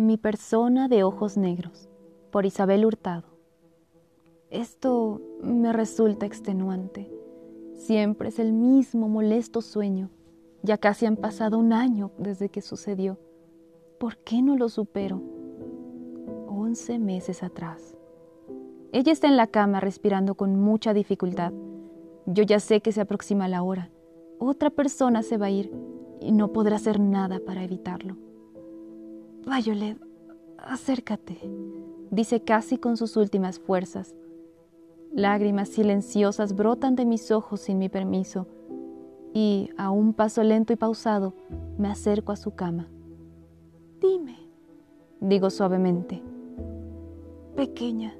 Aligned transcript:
Mi 0.00 0.16
persona 0.16 0.88
de 0.88 1.04
ojos 1.04 1.36
negros, 1.36 1.90
por 2.30 2.46
Isabel 2.46 2.86
Hurtado. 2.86 3.24
Esto 4.48 5.20
me 5.42 5.74
resulta 5.74 6.24
extenuante. 6.24 7.12
Siempre 7.74 8.30
es 8.30 8.38
el 8.38 8.54
mismo 8.54 9.10
molesto 9.10 9.60
sueño. 9.60 10.08
Ya 10.62 10.78
casi 10.78 11.04
han 11.04 11.16
pasado 11.16 11.58
un 11.58 11.74
año 11.74 12.12
desde 12.16 12.48
que 12.48 12.62
sucedió. 12.62 13.18
¿Por 13.98 14.16
qué 14.16 14.40
no 14.40 14.56
lo 14.56 14.70
supero? 14.70 15.20
Once 16.48 16.98
meses 16.98 17.42
atrás. 17.42 17.94
Ella 18.92 19.12
está 19.12 19.28
en 19.28 19.36
la 19.36 19.48
cama 19.48 19.80
respirando 19.80 20.34
con 20.34 20.58
mucha 20.58 20.94
dificultad. 20.94 21.52
Yo 22.24 22.42
ya 22.42 22.58
sé 22.58 22.80
que 22.80 22.92
se 22.92 23.02
aproxima 23.02 23.48
la 23.48 23.62
hora. 23.62 23.90
Otra 24.38 24.70
persona 24.70 25.22
se 25.22 25.36
va 25.36 25.48
a 25.48 25.50
ir 25.50 25.70
y 26.22 26.32
no 26.32 26.54
podrá 26.54 26.76
hacer 26.76 26.98
nada 27.00 27.38
para 27.44 27.64
evitarlo. 27.64 28.29
Violet, 29.46 29.96
acércate, 30.58 31.38
dice 32.10 32.42
casi 32.42 32.76
con 32.76 32.96
sus 32.96 33.16
últimas 33.16 33.58
fuerzas. 33.58 34.14
Lágrimas 35.12 35.70
silenciosas 35.70 36.54
brotan 36.54 36.94
de 36.94 37.06
mis 37.06 37.30
ojos 37.30 37.60
sin 37.60 37.78
mi 37.78 37.88
permiso 37.88 38.46
y, 39.32 39.70
a 39.76 39.90
un 39.90 40.12
paso 40.12 40.42
lento 40.42 40.72
y 40.72 40.76
pausado, 40.76 41.34
me 41.78 41.88
acerco 41.88 42.32
a 42.32 42.36
su 42.36 42.54
cama. 42.54 42.88
Dime, 44.00 44.36
digo 45.20 45.50
suavemente. 45.50 46.22
Pequeña, 47.56 48.14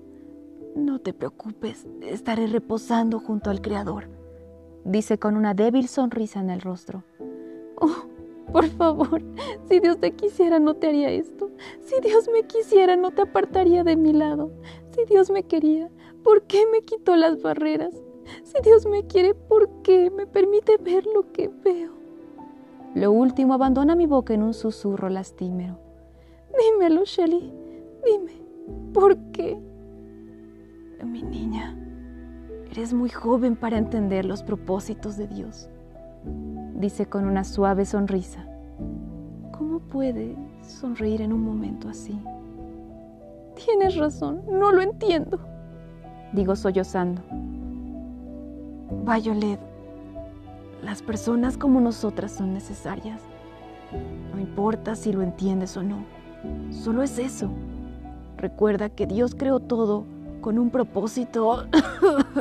no 0.75 1.01
te 1.01 1.13
preocupes, 1.13 1.87
estaré 2.03 2.47
reposando 2.47 3.21
junto 3.21 3.51
al 3.51 3.61
Creador, 3.61 4.09
dice 4.85 5.19
con 5.19 5.37
una 5.37 5.55
débil 5.55 5.87
sonrisa 5.87 6.41
en 6.41 6.51
el 6.51 6.61
rostro. 6.61 7.05
Oh, 7.77 8.10
por 8.53 8.67
favor, 8.67 9.23
si 9.69 9.81
Dios 9.81 9.99
te 9.99 10.13
quisiera 10.13 10.59
no 10.59 10.75
te 10.75 10.89
haría 10.89 11.11
esto. 11.11 11.51
Si 11.81 12.01
Dios 12.01 12.29
me 12.33 12.45
quisiera 12.45 12.97
no 12.97 13.11
te 13.11 13.23
apartaría 13.23 13.85
de 13.85 13.97
mi 13.97 14.13
lado. 14.13 14.51
Si 14.91 15.05
Dios 15.05 15.31
me 15.31 15.45
quería, 15.45 15.91
¿por 16.23 16.43
qué 16.43 16.65
me 16.71 16.83
quitó 16.83 17.17
las 17.17 17.43
barreras? 17.43 17.95
Si 18.45 18.61
Dios 18.63 18.87
me 18.87 19.07
quiere, 19.07 19.35
¿por 19.35 19.69
qué 19.83 20.11
me 20.11 20.27
permite 20.27 20.77
ver 20.77 21.05
lo 21.07 21.33
que 21.33 21.49
veo? 21.49 21.93
Lo 22.95 23.13
último 23.13 23.55
abandona 23.55 23.95
mi 23.95 24.07
boca 24.07 24.35
en 24.35 24.43
un 24.43 24.55
susurro 24.55 25.09
lastimero. 25.09 25.79
Dímelo, 26.59 27.05
Shelly. 27.05 27.53
Dime, 28.05 28.43
¿por 28.93 29.17
qué? 29.33 29.59
Mi 31.05 31.23
niña, 31.23 31.77
eres 32.71 32.93
muy 32.93 33.09
joven 33.09 33.57
para 33.57 33.79
entender 33.79 34.25
los 34.25 34.43
propósitos 34.43 35.17
de 35.17 35.27
Dios 35.27 35.71
dice 36.81 37.07
con 37.07 37.25
una 37.27 37.45
suave 37.45 37.85
sonrisa. 37.85 38.47
¿Cómo 39.53 39.81
puede 39.81 40.35
sonreír 40.63 41.21
en 41.23 41.33
un 41.33 41.43
momento 41.43 41.89
así? 41.89 42.19
Tienes 43.55 43.97
razón, 43.97 44.43
no 44.51 44.73
lo 44.73 44.81
entiendo, 44.81 45.39
digo 46.33 46.57
sollozando. 46.57 47.23
Violet, 49.05 49.61
las 50.83 51.03
personas 51.03 51.59
como 51.59 51.81
nosotras 51.81 52.33
son 52.33 52.55
necesarias. 52.55 53.21
No 54.33 54.41
importa 54.41 54.95
si 54.95 55.13
lo 55.13 55.23
entiendes 55.23 55.77
o 55.77 55.83
no, 55.83 56.05
solo 56.71 57.03
es 57.03 57.19
eso. 57.19 57.51
Recuerda 58.39 58.89
que 58.89 59.07
Dios 59.07 59.35
creó 59.35 59.61
todo 59.61 60.05
con 60.41 60.59
un 60.59 60.71
propósito. 60.71 61.67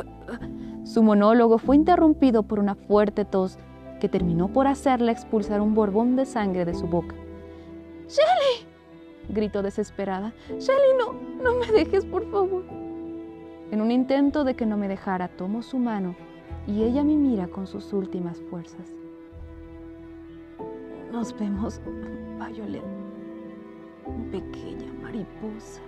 Su 0.84 1.02
monólogo 1.02 1.58
fue 1.58 1.76
interrumpido 1.76 2.42
por 2.42 2.58
una 2.58 2.74
fuerte 2.74 3.24
tos 3.24 3.58
que 4.00 4.08
terminó 4.08 4.48
por 4.48 4.66
hacerle 4.66 5.12
expulsar 5.12 5.60
un 5.60 5.74
borbón 5.76 6.16
de 6.16 6.26
sangre 6.26 6.64
de 6.64 6.74
su 6.74 6.88
boca. 6.88 7.14
¡Shelly! 8.08 8.66
gritó 9.28 9.62
desesperada. 9.62 10.34
¡Shelly, 10.48 10.96
no! 10.98 11.12
¡No 11.40 11.54
me 11.54 11.70
dejes, 11.70 12.04
por 12.04 12.28
favor! 12.32 12.64
En 13.70 13.80
un 13.80 13.92
intento 13.92 14.42
de 14.42 14.56
que 14.56 14.66
no 14.66 14.76
me 14.76 14.88
dejara, 14.88 15.28
tomo 15.28 15.62
su 15.62 15.78
mano 15.78 16.16
y 16.66 16.82
ella 16.82 17.04
me 17.04 17.14
mira 17.14 17.46
con 17.46 17.68
sus 17.68 17.92
últimas 17.92 18.40
fuerzas. 18.50 18.96
Nos 21.12 21.36
vemos, 21.38 21.80
Violet, 22.38 22.82
pequeña 24.30 24.92
mariposa. 25.02 25.80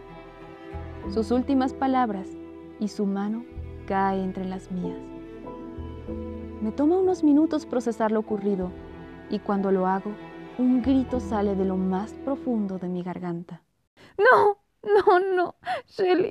Sus 1.10 1.30
últimas 1.30 1.72
palabras 1.72 2.28
y 2.78 2.88
su 2.88 3.06
mano 3.06 3.44
cae 3.86 4.22
entre 4.22 4.44
las 4.44 4.70
mías. 4.70 5.21
Me 6.62 6.70
toma 6.70 6.96
unos 6.96 7.24
minutos 7.24 7.66
procesar 7.66 8.12
lo 8.12 8.20
ocurrido 8.20 8.70
y 9.30 9.40
cuando 9.40 9.72
lo 9.72 9.88
hago, 9.88 10.12
un 10.58 10.80
grito 10.80 11.18
sale 11.18 11.56
de 11.56 11.64
lo 11.64 11.76
más 11.76 12.12
profundo 12.24 12.78
de 12.78 12.86
mi 12.86 13.02
garganta. 13.02 13.62
No, 14.16 14.58
no, 14.84 15.18
no, 15.34 15.56
Shelly, 15.88 16.30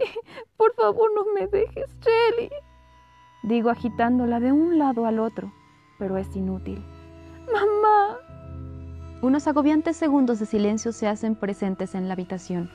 por 0.55 0.73
favor 0.75 1.11
no 1.13 1.25
me 1.33 1.47
dejes, 1.47 1.93
Shelly. 1.99 2.49
Digo 3.43 3.69
agitándola 3.69 4.39
de 4.39 4.53
un 4.53 4.77
lado 4.77 5.05
al 5.05 5.19
otro, 5.19 5.51
pero 5.99 6.17
es 6.17 6.33
inútil. 6.33 6.81
Mamá. 7.51 8.17
Unos 9.21 9.47
agobiantes 9.47 9.97
segundos 9.97 10.39
de 10.39 10.45
silencio 10.45 10.93
se 10.93 11.09
hacen 11.09 11.35
presentes 11.35 11.93
en 11.93 12.07
la 12.07 12.13
habitación, 12.13 12.69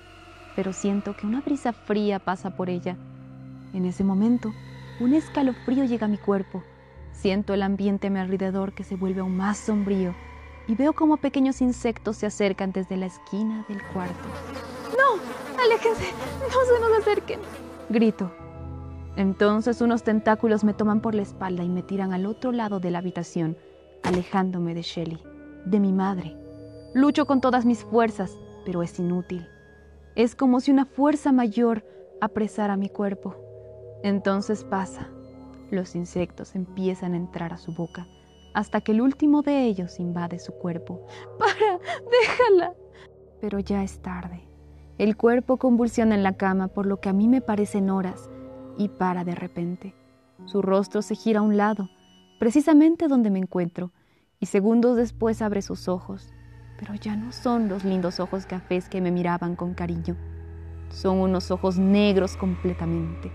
pero 0.56 0.74
siento 0.74 1.16
que 1.16 1.26
una 1.26 1.40
brisa 1.40 1.72
fría 1.72 2.18
pasa 2.18 2.54
por 2.54 2.68
ella. 2.68 2.98
En 3.72 3.86
ese 3.86 4.04
momento, 4.04 4.52
un 5.00 5.14
escalofrío 5.14 5.84
llega 5.84 6.04
a 6.04 6.10
mi 6.10 6.18
cuerpo 6.18 6.62
Siento 7.16 7.54
el 7.54 7.62
ambiente 7.62 8.08
a 8.08 8.10
mi 8.10 8.20
alrededor 8.20 8.74
que 8.74 8.84
se 8.84 8.94
vuelve 8.94 9.20
aún 9.20 9.38
más 9.38 9.56
sombrío 9.56 10.14
y 10.68 10.74
veo 10.74 10.92
como 10.92 11.16
pequeños 11.16 11.62
insectos 11.62 12.18
se 12.18 12.26
acercan 12.26 12.72
desde 12.72 12.98
la 12.98 13.06
esquina 13.06 13.64
del 13.68 13.82
cuarto. 13.94 14.14
¡No! 14.96 15.62
¡Aléjense! 15.62 16.12
¡No 16.42 16.74
se 16.74 16.80
nos 16.80 16.98
acerquen! 17.00 17.40
Grito. 17.88 18.30
Entonces 19.16 19.80
unos 19.80 20.02
tentáculos 20.02 20.62
me 20.62 20.74
toman 20.74 21.00
por 21.00 21.14
la 21.14 21.22
espalda 21.22 21.64
y 21.64 21.70
me 21.70 21.82
tiran 21.82 22.12
al 22.12 22.26
otro 22.26 22.52
lado 22.52 22.80
de 22.80 22.90
la 22.90 22.98
habitación, 22.98 23.56
alejándome 24.02 24.74
de 24.74 24.82
Shelly, 24.82 25.22
de 25.64 25.80
mi 25.80 25.92
madre. 25.92 26.36
Lucho 26.92 27.24
con 27.24 27.40
todas 27.40 27.64
mis 27.64 27.82
fuerzas, 27.82 28.36
pero 28.66 28.82
es 28.82 28.98
inútil. 28.98 29.48
Es 30.16 30.34
como 30.34 30.60
si 30.60 30.70
una 30.70 30.84
fuerza 30.84 31.32
mayor 31.32 31.82
apresara 32.20 32.76
mi 32.76 32.90
cuerpo. 32.90 33.36
Entonces 34.02 34.64
pasa 34.64 35.08
los 35.70 35.94
insectos 35.94 36.54
empiezan 36.54 37.14
a 37.14 37.16
entrar 37.16 37.52
a 37.52 37.58
su 37.58 37.74
boca 37.74 38.06
hasta 38.56 38.80
que 38.80 38.92
el 38.92 39.02
último 39.02 39.42
de 39.42 39.64
ellos 39.64 40.00
invade 40.00 40.38
su 40.38 40.52
cuerpo. 40.52 41.06
¡Para! 41.38 41.78
¡Déjala! 42.10 42.72
Pero 43.38 43.58
ya 43.58 43.82
es 43.82 44.00
tarde. 44.00 44.48
El 44.96 45.14
cuerpo 45.18 45.58
convulsiona 45.58 46.14
en 46.14 46.22
la 46.22 46.38
cama 46.38 46.68
por 46.68 46.86
lo 46.86 46.98
que 46.98 47.10
a 47.10 47.12
mí 47.12 47.28
me 47.28 47.42
parecen 47.42 47.90
horas 47.90 48.30
y 48.78 48.88
para 48.88 49.24
de 49.24 49.34
repente. 49.34 49.94
Su 50.46 50.62
rostro 50.62 51.02
se 51.02 51.14
gira 51.14 51.40
a 51.40 51.42
un 51.42 51.58
lado, 51.58 51.90
precisamente 52.38 53.08
donde 53.08 53.28
me 53.28 53.40
encuentro, 53.40 53.92
y 54.40 54.46
segundos 54.46 54.96
después 54.96 55.42
abre 55.42 55.60
sus 55.60 55.86
ojos, 55.86 56.32
pero 56.78 56.94
ya 56.94 57.14
no 57.14 57.32
son 57.32 57.68
los 57.68 57.84
lindos 57.84 58.20
ojos 58.20 58.46
cafés 58.46 58.88
que 58.88 59.02
me 59.02 59.10
miraban 59.10 59.54
con 59.54 59.74
cariño. 59.74 60.16
Son 60.88 61.18
unos 61.18 61.50
ojos 61.50 61.78
negros 61.78 62.38
completamente 62.38 63.30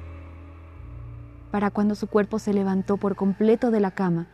para 1.51 1.69
cuando 1.69 1.95
su 1.95 2.07
cuerpo 2.07 2.39
se 2.39 2.53
levantó 2.53 2.97
por 2.97 3.15
completo 3.15 3.71
de 3.71 3.81
la 3.81 3.91
cama. 3.91 4.29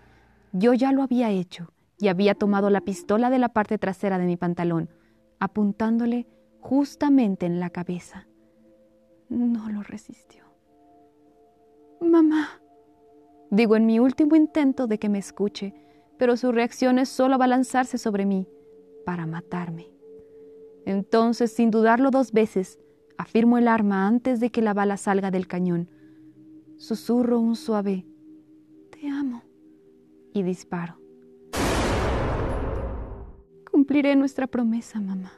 Yo 0.53 0.73
ya 0.73 0.91
lo 0.91 1.01
había 1.01 1.31
hecho 1.31 1.73
y 1.99 2.07
había 2.07 2.35
tomado 2.35 2.69
la 2.69 2.81
pistola 2.81 3.29
de 3.29 3.39
la 3.39 3.49
parte 3.49 3.79
trasera 3.79 4.19
de 4.19 4.25
mi 4.25 4.37
pantalón, 4.37 4.89
apuntándole 5.39 6.27
justamente 6.61 7.47
en 7.47 7.59
la 7.59 7.71
cabeza. 7.71 8.27
No 9.29 9.69
lo 9.69 9.81
resistió. 9.81 10.43
Mamá, 11.99 12.61
digo 13.49 13.75
en 13.75 13.87
mi 13.87 13.99
último 13.99 14.35
intento 14.35 14.85
de 14.85 14.99
que 14.99 15.09
me 15.09 15.17
escuche, 15.17 15.73
pero 16.17 16.37
su 16.37 16.51
reacción 16.51 16.99
es 16.99 17.09
solo 17.09 17.35
abalanzarse 17.35 17.97
sobre 17.97 18.25
mí 18.25 18.47
para 19.05 19.25
matarme. 19.25 19.89
Entonces, 20.85 21.51
sin 21.51 21.71
dudarlo 21.71 22.11
dos 22.11 22.31
veces, 22.31 22.79
afirmo 23.17 23.57
el 23.57 23.67
arma 23.67 24.07
antes 24.07 24.39
de 24.39 24.51
que 24.51 24.61
la 24.61 24.73
bala 24.73 24.97
salga 24.97 25.31
del 25.31 25.47
cañón 25.47 25.89
Susurro 26.77 27.39
un 27.39 27.55
suave, 27.55 28.05
te 28.91 29.09
amo, 29.09 29.41
y 30.31 30.43
disparo. 30.43 30.99
Cumpliré 33.71 34.15
nuestra 34.15 34.45
promesa, 34.45 34.99
mamá. 34.99 35.31